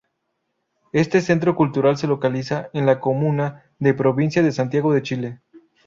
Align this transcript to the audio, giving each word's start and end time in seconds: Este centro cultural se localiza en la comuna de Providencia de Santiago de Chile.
Este 0.93 1.21
centro 1.21 1.55
cultural 1.55 1.95
se 1.95 2.07
localiza 2.07 2.71
en 2.73 2.87
la 2.87 2.99
comuna 2.99 3.65
de 3.77 3.93
Providencia 3.93 4.41
de 4.41 4.51
Santiago 4.51 4.91
de 4.93 5.03
Chile. 5.03 5.41